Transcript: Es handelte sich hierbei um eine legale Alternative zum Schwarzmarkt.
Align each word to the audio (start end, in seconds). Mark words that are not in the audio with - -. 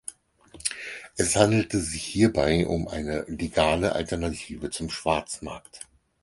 Es 1.15 1.35
handelte 1.35 1.79
sich 1.79 2.01
hierbei 2.03 2.65
um 2.65 2.87
eine 2.87 3.21
legale 3.27 3.93
Alternative 3.93 4.71
zum 4.71 4.89
Schwarzmarkt. 4.89 5.81